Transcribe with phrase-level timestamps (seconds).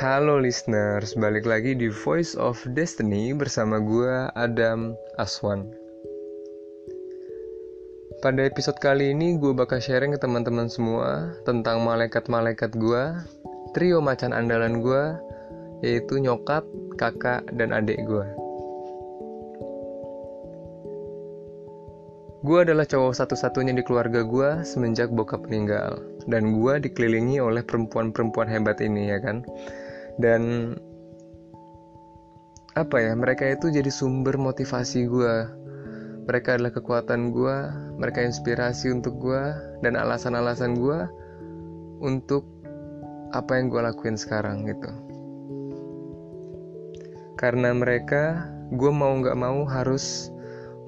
[0.00, 5.68] Halo listeners, balik lagi di Voice of Destiny bersama gue Adam Aswan.
[8.24, 13.12] Pada episode kali ini gue bakal sharing ke teman-teman semua tentang malaikat-malaikat gue,
[13.76, 15.20] trio macan andalan gue,
[15.84, 16.64] yaitu nyokap,
[16.96, 18.24] kakak, dan adik gue.
[22.40, 26.00] Gue adalah cowok satu-satunya di keluarga gue semenjak bokap meninggal.
[26.24, 29.44] Dan gue dikelilingi oleh perempuan-perempuan hebat ini ya kan.
[30.20, 30.76] Dan
[32.76, 35.34] apa ya, mereka itu jadi sumber motivasi gue.
[36.28, 37.56] Mereka adalah kekuatan gue,
[37.98, 39.42] mereka inspirasi untuk gue,
[39.82, 41.00] dan alasan-alasan gue
[42.04, 42.46] untuk
[43.32, 44.92] apa yang gue lakuin sekarang gitu.
[47.40, 50.30] Karena mereka, gue mau gak mau harus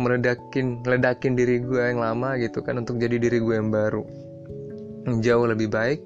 [0.00, 4.02] meledakin ledakin diri gue yang lama gitu kan untuk jadi diri gue yang baru
[5.20, 6.00] jauh lebih baik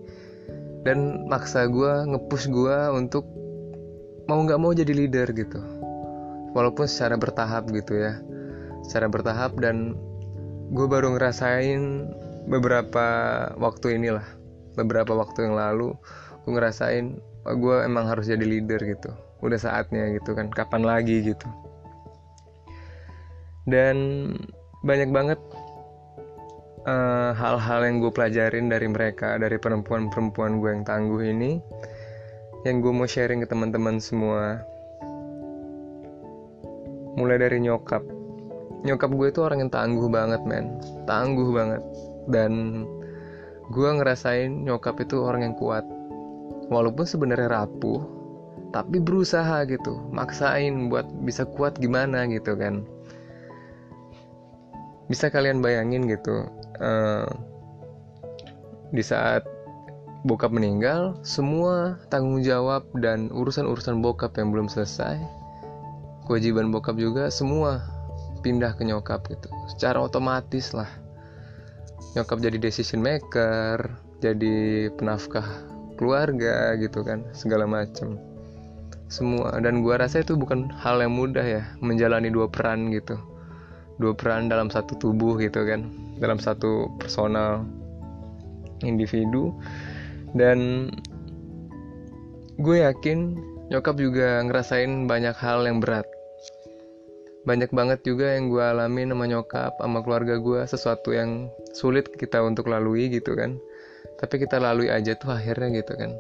[0.87, 3.26] dan maksa gue ngepush gue untuk
[4.30, 5.59] mau nggak mau jadi leader gitu.
[6.54, 8.23] Walaupun secara bertahap gitu ya.
[8.87, 9.98] Secara bertahap dan
[10.70, 12.07] gue baru ngerasain
[12.46, 13.07] beberapa
[13.59, 14.23] waktu inilah
[14.79, 15.98] beberapa waktu yang lalu
[16.46, 19.10] gue ngerasain oh, gue emang harus jadi leader gitu.
[19.42, 21.46] Udah saatnya gitu kan kapan lagi gitu.
[23.66, 23.98] Dan
[24.87, 25.42] banyak banget
[26.87, 31.59] eh, hal-hal uh, yang gue pelajarin dari mereka dari perempuan-perempuan gue yang tangguh ini
[32.66, 34.59] yang gue mau sharing ke teman-teman semua.
[37.14, 38.02] Mulai dari nyokap.
[38.82, 40.82] Nyokap gue itu orang yang tangguh banget men.
[41.07, 41.82] Tangguh banget.
[42.26, 42.82] Dan
[43.70, 45.87] gue ngerasain nyokap itu orang yang kuat.
[46.66, 48.02] Walaupun sebenarnya rapuh
[48.74, 50.02] tapi berusaha gitu.
[50.10, 52.82] Maksain buat bisa kuat gimana gitu kan.
[55.07, 57.29] Bisa kalian bayangin gitu uh,
[58.91, 59.45] di saat
[60.27, 65.22] bokap meninggal semua tanggung jawab dan urusan-urusan bokap yang belum selesai
[66.26, 67.87] kewajiban bokap juga semua
[68.42, 69.48] pindah ke nyokap gitu.
[69.70, 70.91] Secara otomatis lah.
[72.19, 75.47] Nyokap jadi decision maker jadi penafkah
[75.97, 78.19] keluarga gitu kan segala macem.
[79.06, 83.16] Semua dan gua rasa itu bukan hal yang mudah ya menjalani dua peran gitu.
[83.97, 87.65] Dua peran dalam satu tubuh gitu kan dalam satu personal
[88.84, 89.53] individu.
[90.37, 90.91] Dan
[92.60, 93.37] gue yakin
[93.72, 96.05] nyokap juga ngerasain banyak hal yang berat.
[97.47, 101.47] Banyak banget juga yang gue alami sama nyokap sama keluarga gue sesuatu yang
[101.78, 103.56] sulit kita untuk lalui gitu kan.
[104.19, 106.10] Tapi kita lalui aja tuh akhirnya gitu kan.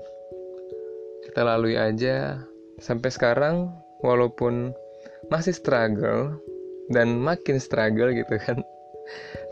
[1.26, 2.40] Kita lalui aja
[2.78, 3.72] sampai sekarang
[4.04, 4.70] walaupun
[5.32, 6.38] masih struggle
[6.94, 8.62] dan makin struggle gitu kan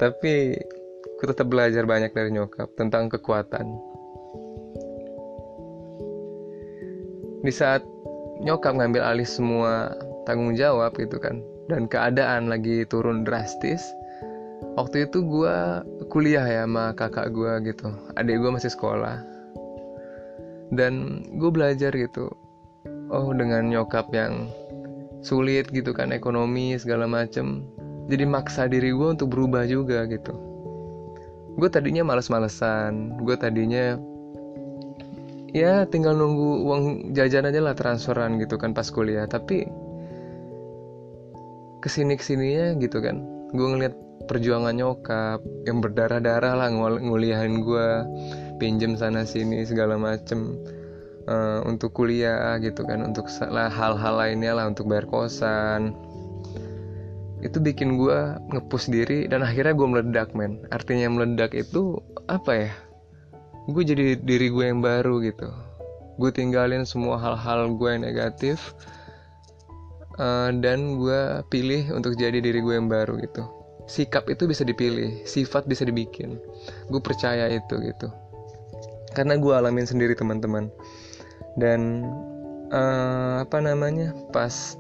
[0.01, 0.59] tapi
[1.05, 3.67] aku tetap belajar banyak dari nyokap tentang kekuatan.
[7.45, 7.85] Di saat
[8.41, 9.93] nyokap ngambil alih semua
[10.25, 13.85] tanggung jawab gitu kan dan keadaan lagi turun drastis
[14.77, 15.57] waktu itu gue
[16.09, 17.89] kuliah ya sama kakak gue gitu.
[18.17, 19.21] Adik gue masih sekolah.
[20.73, 22.33] Dan gue belajar gitu
[23.13, 24.49] oh dengan nyokap yang
[25.25, 27.65] sulit gitu kan ekonomi segala macem
[28.11, 30.33] jadi maksa diri gue untuk berubah juga gitu.
[31.55, 33.97] Gue tadinya males-malesan gue tadinya
[35.55, 36.83] ya tinggal nunggu uang
[37.15, 39.25] jajan aja lah transferan gitu kan pas kuliah.
[39.25, 39.65] Tapi
[41.85, 43.21] ke sini ke sininya gitu kan
[43.53, 43.95] gue ngeliat
[44.25, 47.89] perjuangan nyokap yang berdarah-darah lah ngul nguliahin gue
[48.57, 50.57] pinjem sana sini segala macem
[51.29, 55.93] uh, untuk kuliah gitu kan untuk hal-hal lainnya lah untuk bayar kosan
[57.45, 58.19] itu bikin gue
[58.57, 60.65] ngepus diri dan akhirnya gue meledak men.
[60.73, 62.73] Artinya meledak itu apa ya
[63.69, 65.49] gue jadi diri gue yang baru gitu.
[66.17, 68.73] Gue tinggalin semua hal-hal gue yang negatif
[70.17, 73.45] uh, dan gue pilih untuk jadi diri gue yang baru gitu.
[73.85, 76.41] Sikap itu bisa dipilih sifat bisa dibikin.
[76.89, 78.09] Gue percaya itu gitu.
[79.13, 80.73] Karena gue alamin sendiri teman-teman.
[81.61, 82.09] Dan
[82.73, 84.77] uh, apa namanya pas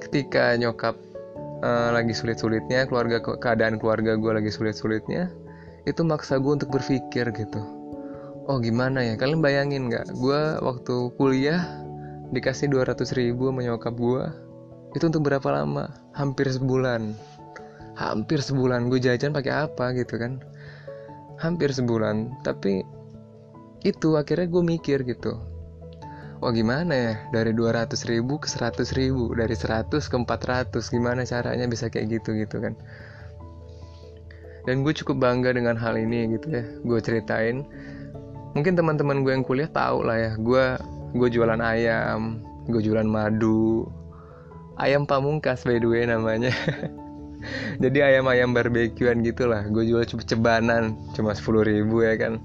[0.00, 0.96] ketika nyokap
[1.64, 5.32] uh, lagi sulit-sulitnya keluarga keadaan keluarga gue lagi sulit-sulitnya
[5.88, 7.60] itu maksa gue untuk berpikir gitu.
[8.44, 9.16] Oh gimana ya?
[9.16, 10.12] Kalian bayangin nggak?
[10.20, 11.64] Gue waktu kuliah
[12.32, 14.24] dikasih 200 ribu sama nyokap gue
[14.92, 15.88] itu untuk berapa lama?
[16.12, 17.16] Hampir sebulan.
[17.96, 18.92] Hampir sebulan.
[18.92, 20.44] Gue jajan pakai apa gitu kan?
[21.40, 22.44] Hampir sebulan.
[22.44, 22.84] Tapi
[23.84, 25.53] itu akhirnya gue mikir gitu
[26.44, 27.14] wah gimana ya?
[27.32, 32.36] Dari 200 ribu ke 100 ribu dari 100 ke 400 gimana caranya bisa kayak gitu
[32.36, 32.76] gitu kan?
[34.68, 37.64] Dan gue cukup bangga dengan hal ini gitu ya gue ceritain.
[38.52, 40.64] Mungkin teman-teman gue yang kuliah tahu lah ya gue
[41.16, 43.88] gue jualan ayam gue jualan madu.
[44.76, 46.52] Ayam pamungkas by the way namanya.
[47.82, 52.36] Jadi ayam-ayam barbekyuan gitulah gue jual cebanan cuma sepuluh ribu ya kan.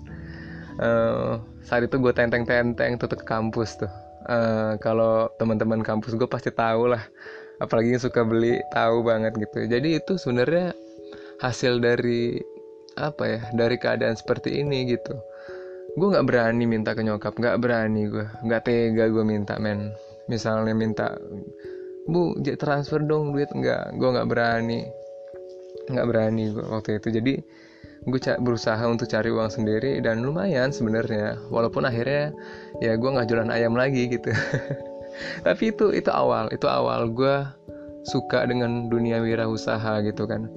[0.79, 3.91] Uh, saat itu gue tenteng-tenteng tuh ke kampus tuh.
[4.29, 7.03] Uh, kalau teman-teman kampus gue pasti tahu lah.
[7.59, 9.67] Apalagi yang suka beli tahu banget gitu.
[9.67, 10.71] Jadi itu sebenarnya
[11.43, 12.39] hasil dari
[12.99, 15.15] apa ya dari keadaan seperti ini gitu.
[15.95, 19.91] Gue nggak berani minta ke nyokap nggak berani gue nggak tega gue minta men.
[20.31, 21.15] Misalnya minta
[22.07, 23.51] bu transfer dong duit.
[23.51, 24.87] Nggak gue nggak berani.
[25.91, 27.07] Nggak berani gue waktu itu.
[27.11, 27.33] Jadi
[28.07, 31.35] gue berusaha untuk cari uang sendiri dan lumayan sebenarnya.
[31.51, 32.31] Walaupun akhirnya
[32.79, 34.31] ya gue nggak jualan ayam lagi gitu.
[35.45, 37.43] Tapi itu itu awal itu awal gue
[38.07, 40.47] suka dengan dunia wirausaha gitu kan.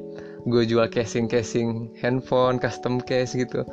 [0.46, 3.66] Gue jual casing casing handphone custom case gitu.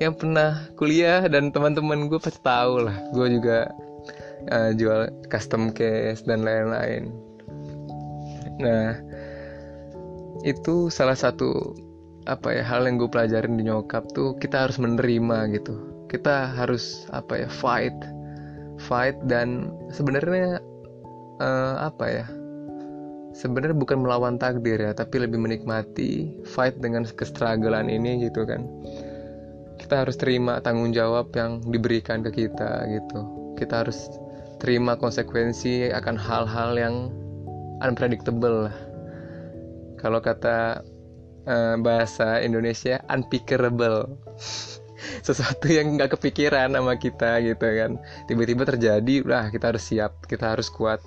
[0.00, 3.68] Yang pernah kuliah dan teman-teman gue pasti tahu lah gue juga
[4.52, 7.08] uh, jual custom case dan lain-lain.
[8.60, 8.96] Nah
[10.44, 11.76] itu salah satu
[12.30, 15.74] apa ya hal yang gue pelajarin di nyokap tuh kita harus menerima gitu.
[16.06, 17.94] Kita harus apa ya fight.
[18.78, 20.62] Fight dan sebenarnya
[21.42, 22.26] uh, apa ya
[23.34, 28.62] sebenarnya bukan melawan takdir ya tapi lebih menikmati fight dengan kestragalan ini gitu kan.
[29.82, 33.20] Kita harus terima tanggung jawab yang diberikan ke kita gitu.
[33.58, 34.06] Kita harus
[34.62, 36.94] terima konsekuensi akan hal-hal yang
[37.80, 38.68] unpredictable
[40.00, 40.80] kalau kata
[41.46, 44.08] uh, bahasa Indonesia unpickable.
[45.26, 47.96] Sesuatu yang nggak kepikiran sama kita gitu kan.
[48.28, 51.00] Tiba-tiba terjadi udah kita harus siap kita harus kuat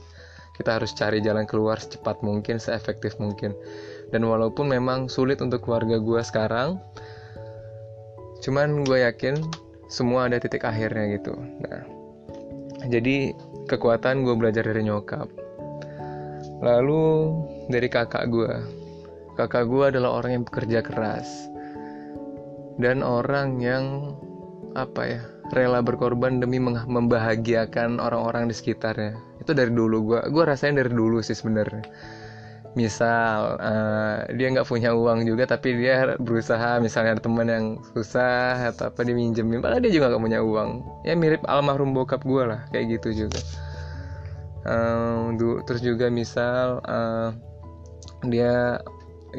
[0.53, 3.57] kita harus cari jalan keluar secepat mungkin seefektif mungkin.
[4.13, 6.77] Dan walaupun memang sulit untuk keluarga gue sekarang
[8.43, 9.39] cuman gue yakin
[9.87, 11.33] semua ada titik akhirnya gitu.
[11.33, 11.81] Nah
[12.91, 13.33] jadi
[13.65, 15.29] kekuatan gue belajar dari nyokap.
[16.63, 17.33] Lalu
[17.71, 18.82] dari kakak gue
[19.35, 21.49] kakak gue adalah orang yang bekerja keras.
[22.77, 24.17] Dan orang yang
[24.73, 25.21] apa ya
[25.53, 29.13] rela berkorban demi membahagiakan orang-orang di sekitarnya.
[29.37, 29.97] Itu dari dulu.
[30.01, 31.85] Gue gue rasain dari dulu sih sebenarnya.
[32.73, 36.81] Misal uh, dia nggak punya uang juga tapi dia berusaha.
[36.81, 39.61] Misalnya ada teman yang susah atau apa dia minjemin.
[39.61, 40.69] Malah dia juga nggak punya uang.
[41.05, 43.41] Ya mirip almarhum bokap gue lah kayak gitu juga.
[44.63, 45.35] Uh,
[45.69, 47.29] terus juga misal uh,
[48.25, 48.79] dia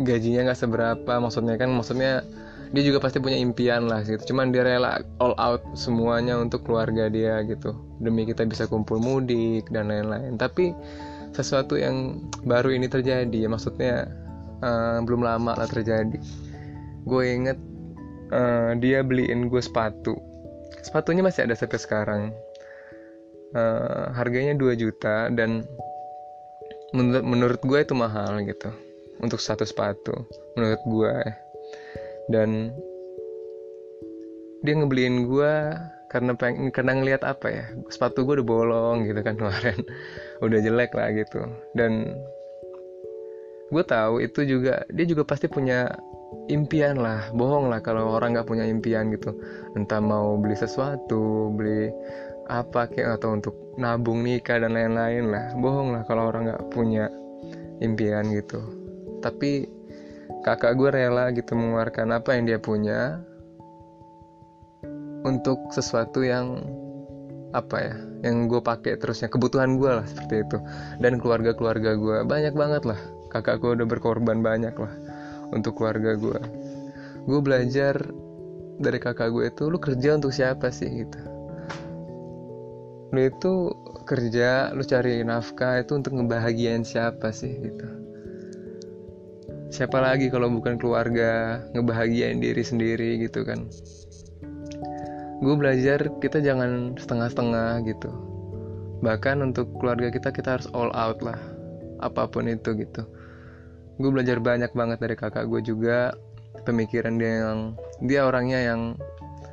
[0.03, 2.27] gajinya nggak seberapa maksudnya kan maksudnya
[2.75, 4.35] dia juga pasti punya impian lah gitu.
[4.35, 7.71] Cuman dia rela all out semuanya untuk keluarga dia gitu.
[8.03, 10.35] Demi kita bisa kumpul mudik dan lain-lain.
[10.35, 10.75] Tapi
[11.31, 14.11] sesuatu yang baru ini terjadi ya maksudnya
[14.59, 16.19] uh, belum lama lah terjadi.
[17.07, 17.59] Gue inget
[18.35, 20.19] uh, dia beliin gue sepatu.
[20.83, 22.23] Sepatunya masih ada sampai sekarang.
[23.55, 25.63] Uh, harganya 2 juta dan
[26.91, 28.75] menurut menurut gue itu mahal gitu
[29.25, 30.13] untuk satu sepatu
[30.55, 31.17] menurut gue
[32.29, 32.73] dan
[34.65, 35.55] dia ngebeliin gue
[36.09, 39.77] karena pengen karena ngelihat apa ya sepatu gue udah bolong gitu kan kemarin.
[40.41, 41.45] Udah jelek lah gitu.
[41.77, 42.17] Dan
[43.69, 45.91] gue tahu itu juga dia juga pasti punya
[46.49, 49.37] impian lah bohong lah kalau orang nggak punya impian gitu.
[49.77, 51.93] Entah mau beli sesuatu beli
[52.49, 55.53] apa kayak atau untuk nabung nikah dan lain-lain lah.
[55.61, 57.13] Bohong lah kalau orang nggak punya
[57.85, 58.84] impian gitu
[59.25, 59.65] tapi
[60.45, 63.25] kakak gue rela gitu mengeluarkan apa yang dia punya
[65.25, 66.61] untuk sesuatu yang
[67.57, 67.97] apa ya
[68.29, 69.33] yang gue pakai terusnya.
[69.33, 70.59] Kebutuhan gue lah seperti itu.
[71.01, 73.01] Dan keluarga keluarga gue banyak banget lah.
[73.33, 74.93] Kakak gue udah berkorban banyak lah
[75.57, 76.41] untuk keluarga gue
[77.25, 77.97] gue belajar
[78.77, 80.93] dari kakak gue itu lu kerja untuk siapa sih?
[80.93, 81.21] gitu.
[83.17, 83.53] Lu itu
[84.05, 88.04] kerja lu cari nafkah itu untuk ngebahagiain siapa sih gitu
[89.75, 93.67] siapa lagi kalau bukan keluarga ngebahagiain diri sendiri gitu kan?
[95.43, 98.11] Gue belajar kita jangan setengah-setengah gitu.
[99.03, 101.37] Bahkan untuk keluarga kita kita harus all out lah
[101.99, 103.03] apa pun itu gitu.
[103.99, 106.15] Gue belajar banyak banget dari kakak gue juga
[106.63, 108.81] pemikiran dia yang dia orangnya yang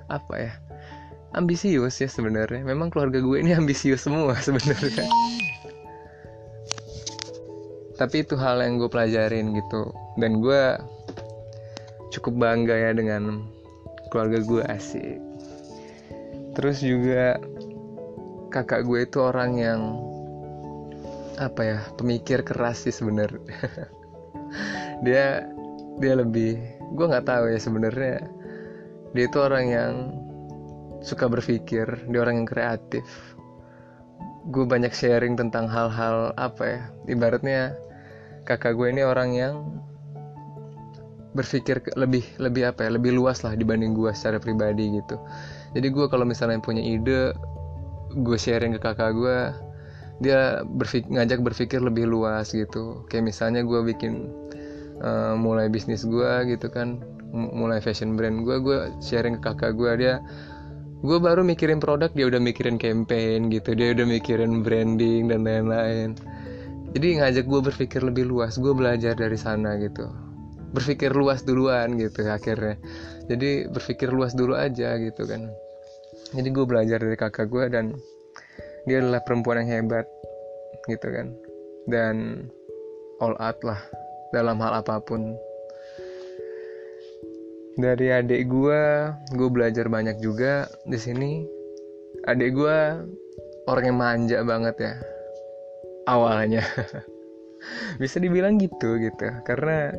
[0.05, 0.53] apa ya
[1.33, 2.61] ambisius ya sebenarnya.
[2.61, 5.09] Memang keluarga gue ini ambisius semua sebenarnya
[8.01, 9.93] tapi itu hal yang gue pelajarin gitu.
[10.17, 10.73] Dan gue
[12.09, 13.45] cukup bangga ya dengan
[14.09, 15.21] keluarga gue asik.
[16.57, 17.37] Terus juga
[18.49, 19.81] kakak gue itu orang yang
[21.37, 23.39] apa ya pemikir keras sih sebenarnya
[25.07, 25.47] dia
[25.97, 26.59] dia lebih
[26.97, 28.17] gue nggak tahu ya sebenarnya.
[29.13, 29.93] Dia itu orang yang
[31.05, 33.05] suka berpikir dia orang yang kreatif.
[34.49, 37.77] Gue banyak sharing tentang hal-hal apa ya ibaratnya
[38.47, 39.55] kakak gue ini orang yang
[41.31, 45.15] berpikir lebih lebih apa ya lebih luas lah dibanding gue secara pribadi gitu.
[45.71, 47.31] Jadi gue kalau misalnya punya ide
[48.11, 49.37] gue sharing ke kakak gue
[50.21, 53.07] dia berfik ngajak berpikir lebih luas gitu.
[53.07, 54.27] Kayak misalnya gue bikin
[55.01, 56.99] uh, mulai bisnis gue gitu kan
[57.31, 60.19] mulai fashion brand gue gue sharing ke kakak gue dia
[61.01, 66.13] gue baru mikirin produk dia udah mikirin campaign gitu dia udah mikirin branding dan lain-lain
[66.91, 70.11] jadi ngajak gue berpikir lebih luas gue belajar dari sana gitu.
[70.75, 72.75] Berpikir luas duluan gitu akhirnya.
[73.31, 75.47] Jadi berpikir luas dulu aja gitu kan.
[76.35, 77.95] Jadi gue belajar dari kakak gue dan
[78.83, 80.03] dia adalah perempuan yang hebat
[80.91, 81.31] gitu kan.
[81.87, 82.47] Dan
[83.23, 83.79] all out lah
[84.35, 85.31] dalam hal apa pun.
[87.79, 88.81] Dari adik gue
[89.31, 91.47] gue belajar banyak juga di sini.
[92.27, 92.77] Adik gue
[93.71, 94.95] orang yang manja banget ya
[96.09, 96.63] awalnya.
[98.01, 99.27] Bisa dibilang gitu gitu.
[99.45, 99.93] Karena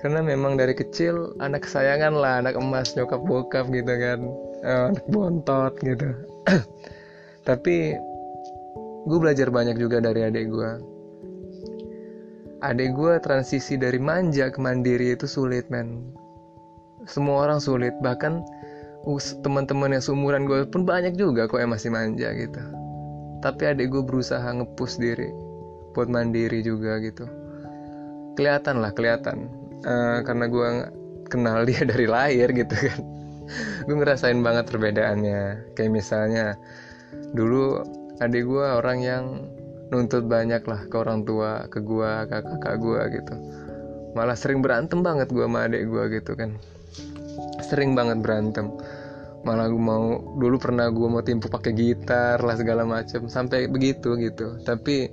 [0.00, 4.20] karena memang dari kecil anak kesayangan lah anak emas nyokap bokap gitu kan.
[4.64, 6.08] Eh, anak bontot gitu.
[7.48, 7.76] Tapi
[9.06, 10.70] gue belajar banyak juga dari adik gue
[12.64, 16.10] adik gue transisi dari manja ke mandiri itu sulit men.
[17.06, 17.94] Semua orang sulit.
[18.02, 18.42] Bahkan
[19.44, 22.85] teman-teman yang seumuran gue pun banyak juga kok yang masih manja gitu
[23.44, 25.28] tapi adik gue berusaha ngepus diri
[25.96, 27.24] buat mandiri juga gitu.
[28.36, 29.48] Kelihatan lah kelihatan.
[29.86, 30.68] Uh, karena gue
[31.32, 33.00] kenal dia dari lahir gitu kan.
[33.88, 35.72] Gue ngerasain banget perbedaannya.
[35.72, 36.46] Kayak misalnya
[37.32, 37.80] dulu
[38.20, 39.24] adik gue orang yang
[39.88, 43.34] nuntut banyak lah ke orang tua ke gue ke kakak gue gitu.
[44.12, 46.56] Malah sering berantem banget gue sama adik gue gitu kan.
[47.64, 48.68] Sering banget berantem
[49.46, 54.18] malah gue mau dulu pernah gue mau timpu pakai gitar lah segala macem sampai begitu
[54.18, 54.58] gitu.
[54.66, 55.06] Tapi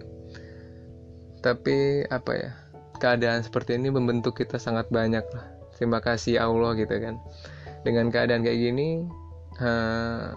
[1.45, 2.49] tapi apa ya
[2.97, 5.45] keadaan seperti ini membentuk kita sangat banyak lah.
[5.77, 7.21] Terima kasih Allah gitu kan.
[7.85, 9.05] Dengan keadaan kayak gini
[9.61, 10.33] uh,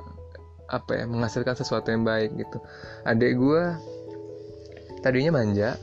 [0.68, 2.60] apa ya menghasilkan sesuatu yang baik gitu.
[3.08, 3.64] Adik gue
[5.00, 5.80] tadinya manja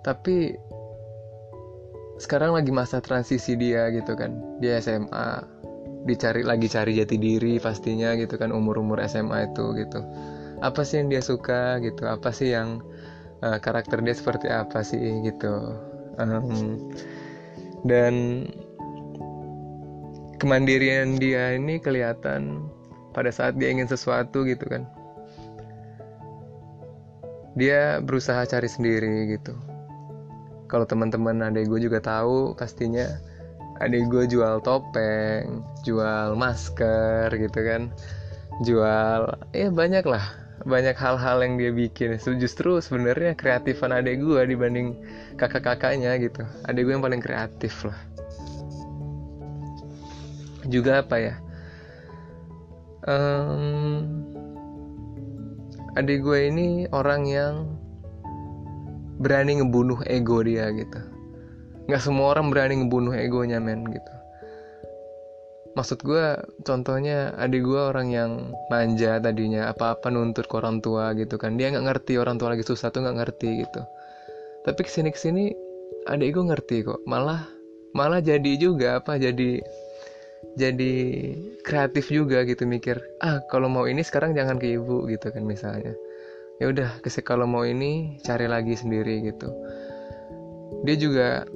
[0.00, 0.56] tapi
[2.16, 4.58] sekarang lagi masa transisi dia gitu kan.
[4.58, 5.59] Dia SMA
[6.04, 10.00] dicari lagi cari jati diri pastinya gitu kan umur umur SMA itu gitu.
[10.60, 12.08] Apa sih yang dia suka gitu?
[12.08, 12.80] Apa sih yang
[13.44, 15.76] uh, karakter dia seperti apa sih gitu?
[16.20, 16.92] Um,
[17.84, 18.44] dan
[20.40, 22.68] kemandirian dia ini kelihatan
[23.12, 24.88] pada saat dia ingin sesuatu gitu kan.
[27.56, 29.52] Dia berusaha cari sendiri gitu.
[30.70, 33.18] Kalau teman-teman adik gue juga tahu pastinya
[33.80, 37.82] adik gue jual topeng jual masker gitu kan.
[38.64, 40.24] Jual ya banyak lah.
[40.68, 42.20] Banyak hal-hal yang dia bikin.
[42.20, 45.00] Justru sebenarnya kreatifan adik gue dibanding
[45.40, 46.44] kakak-kakaknya gitu.
[46.68, 47.96] Adik gue yang paling kreatif lah.
[50.68, 51.34] Juga apa ya?
[53.08, 54.04] Um,
[55.96, 57.54] adik gue ini orang yang
[59.20, 61.09] berani ngebunuh ego dia gitu
[61.90, 64.14] nggak semua orang berani ngebunuh egonya men gitu.
[65.74, 66.34] Maksud gue
[66.66, 68.30] contohnya adik gue orang yang
[68.70, 71.54] manja tadinya apa-apa nuntut ke orang tua gitu kan.
[71.54, 73.80] Dia nggak ngerti orang tua lagi susah tuh nggak ngerti gitu.
[74.66, 75.44] Tapi ke sini ke sini
[76.10, 77.02] adik gue ngerti kok.
[77.06, 77.46] Malah
[77.94, 79.62] malah jadi juga apa jadi
[80.58, 80.94] jadi
[81.62, 85.94] kreatif juga gitu mikir ah kalau mau ini sekarang jangan ke ibu gitu kan misalnya.
[86.58, 89.48] Ya udah kalau mau ini cari lagi sendiri gitu.
[90.82, 91.46] Dia juga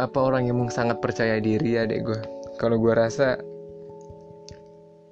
[0.00, 2.20] apa orang yang sangat percaya diri ya dek gue
[2.56, 3.36] kalau gue rasa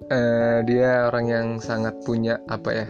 [0.08, 2.88] uh, dia orang yang sangat punya apa ya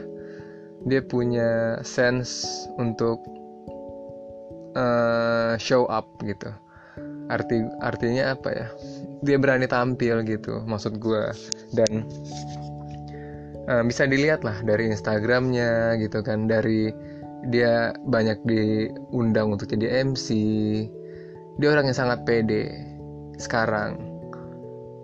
[0.88, 3.20] dia punya sense untuk
[4.76, 6.48] uh, show up gitu.
[7.30, 8.66] Arti artinya apa ya?
[9.22, 11.30] Dia berani tampil gitu maksud gue
[11.76, 12.08] dan
[13.68, 16.90] uh, bisa dilihat lah dari Instagramnya gitu kan dari
[17.48, 20.28] dia banyak diundang untuk jadi MC
[21.58, 22.70] dia orang yang sangat pede
[23.40, 23.98] sekarang.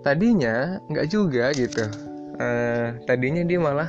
[0.05, 1.89] Tadinya nggak juga gitu.
[2.37, 3.89] Uh, tadinya dia malah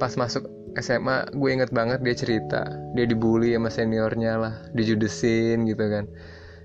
[0.00, 0.48] pas masuk
[0.80, 2.66] SMA gue inget banget dia cerita.
[2.96, 6.04] Dia dibully sama seniornya lah dijudesin gitu kan.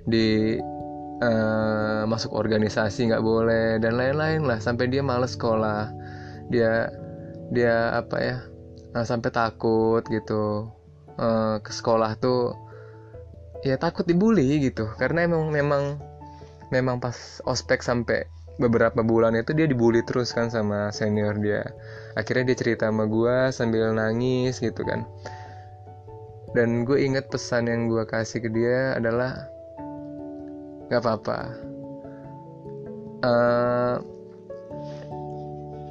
[0.09, 0.57] Di
[1.21, 4.57] uh, masuk organisasi nggak boleh dan lain-lain lah.
[4.57, 5.91] Sampai dia males sekolah.
[6.49, 6.89] Dia
[7.53, 8.37] dia apa ya
[8.97, 10.71] uh, sampai takut gitu.
[11.13, 12.57] Uh, ke sekolah tuh
[13.63, 14.91] ya takut dibully gitu.
[14.99, 15.97] Karena emang memang
[16.69, 18.27] memang pas ospek sampai
[18.61, 21.65] beberapa bulan itu dia dibully terus kan sama senior dia.
[22.13, 25.07] Akhirnya dia cerita sama gue sambil nangis gitu kan.
[26.53, 29.49] Dan gue inget pesan yang gue kasih ke dia adalah
[30.93, 31.39] gak apa-apa.
[33.23, 33.97] Uh,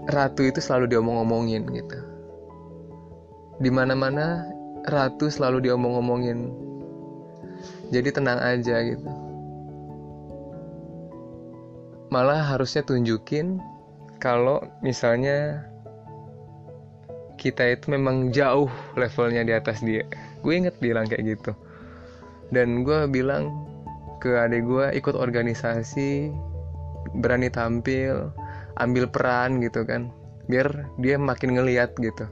[0.07, 1.99] ratu itu selalu diomong-omongin gitu.
[3.59, 4.47] Di mana-mana
[4.87, 6.62] ratu selalu diomong-omongin
[7.93, 9.11] jadi tenang aja gitu.
[12.09, 13.61] Malah harusnya tunjukin
[14.17, 15.69] kalau misalnya
[17.37, 20.09] kita itu memang jauh levelnya di atas dia.
[20.41, 21.53] Gue inget bilang kayak gitu.
[22.49, 23.53] Dan gue bilang
[24.25, 26.33] ke adik gue ikut organisasi
[27.19, 28.33] berani tampil
[28.81, 30.09] ambil peran gitu kan.
[30.49, 32.25] Biar dia makin ngeliat gitu.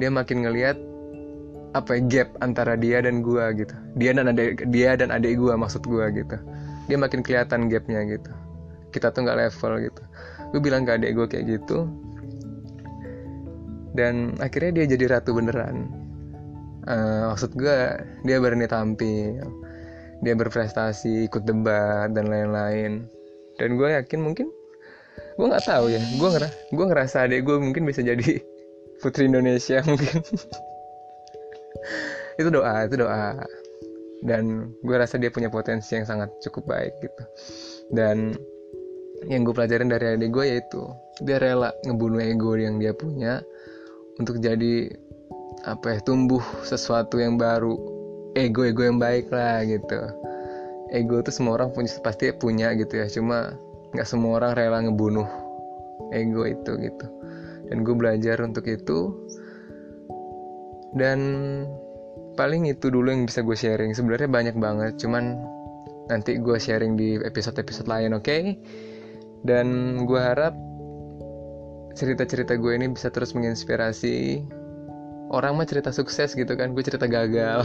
[0.00, 0.91] Dia makin ngeliat
[1.72, 3.74] apa ya, gap antara dia dan gue gitu.
[3.96, 6.36] Dia dan adik dia dan adik gue maksud gue gitu.
[6.88, 8.32] Dia makin kelihatan gapnya gitu.
[8.92, 10.02] Kita tuh nggak level gitu.
[10.52, 11.88] Gue bilang ke adek gue kayak gitu.
[13.96, 15.88] Dan akhirnya dia jadi ratu beneran.
[16.82, 17.76] Uh, maksud gue
[18.28, 19.40] dia berani tampil.
[20.22, 23.08] Dia berprestasi ikut debat dan lain-lain.
[23.56, 24.52] Dan gue yakin mungkin
[25.40, 26.04] gue nggak tahu ya.
[26.20, 28.44] Gue ngera gue ngerasa adek gue mungkin bisa jadi
[29.00, 30.20] putri Indonesia mungkin
[32.40, 33.38] itu doa itu doa.
[34.22, 37.22] Dan gue rasa dia punya potensi yang sangat cukup baik gitu.
[37.90, 38.38] Dan
[39.26, 40.82] yang gue pelajarin dari adik gue yaitu
[41.22, 43.42] dia rela ngebunuh ego yang dia punya
[44.18, 44.90] untuk jadi
[45.62, 47.74] apa ya tumbuh sesuatu yang baru.
[48.32, 50.00] Ego ego yang baik lah gitu.
[50.94, 53.06] Ego itu semua orang punya pasti punya gitu ya.
[53.10, 53.58] Cuma
[53.92, 55.28] nggak semua orang rela ngebunuh
[56.14, 57.06] ego itu gitu.
[57.68, 59.12] Dan gue belajar untuk itu
[60.96, 61.18] dan
[62.36, 63.92] paling itu dulu yang bisa gue sharing.
[63.92, 65.36] Sebenarnya banyak banget cuman
[66.10, 68.24] nanti gue sharing di episode-episode lain oke?
[68.24, 68.56] Okay?
[69.42, 70.54] dan gue harap
[71.92, 74.42] cerita-cerita gue ini bisa terus menginspirasi.
[75.32, 77.64] Orang mah cerita sukses gitu kan gue cerita gagal.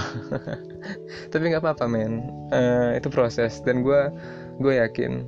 [1.32, 2.28] Tapi nggak apa-apa men.
[2.52, 3.60] Uh, itu proses.
[3.64, 4.12] Dan gue
[4.60, 5.24] gue yakin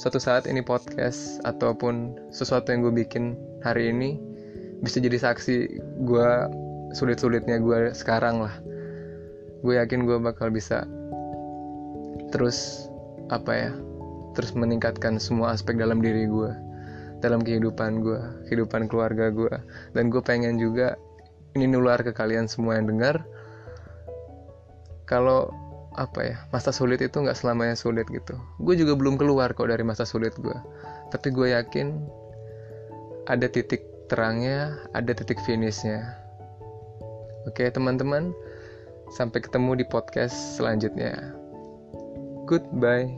[0.00, 4.18] suatu saat ini podcast ataupun sesuatu yang gue bikin hari ini
[4.82, 6.30] bisa jadi saksi gue
[6.92, 8.54] sulit-sulitnya gue sekarang lah.
[9.64, 10.84] Gue yakin gue bakal bisa
[12.32, 12.88] terus
[13.28, 13.70] apa ya
[14.32, 16.50] terus meningkatkan semua aspek dalam diri gue
[17.20, 19.52] dalam kehidupan gue kehidupan keluarga gue
[19.92, 20.96] dan gue pengen juga
[21.52, 23.22] ini nular ke kalian semua yang dengar
[25.04, 25.52] kalau
[25.92, 28.32] apa ya masa sulit itu nggak selamanya sulit gitu.
[28.64, 30.56] Gue juga belum keluar kok dari masa sulit gue
[31.12, 32.00] tapi gue yakin
[33.28, 36.21] ada titik terangnya ada titik finishnya
[37.46, 38.34] oke teman-teman
[39.12, 41.34] sampai ketemu di podcast selanjutnya
[42.46, 43.08] goodbye.